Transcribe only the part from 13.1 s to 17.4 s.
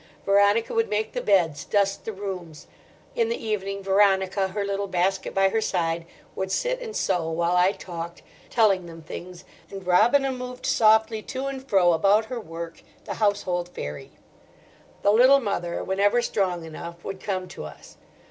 household fairy. The Little Mother, whenever strong enough, would